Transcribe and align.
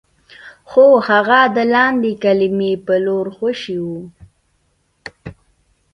خو 0.69 0.85
هغه 1.09 1.39
د 1.55 1.57
لاندې 1.73 2.11
کلي 2.23 2.73
په 2.85 2.93
لور 3.05 3.25
خوشې 3.35 3.77
و. 3.85 3.87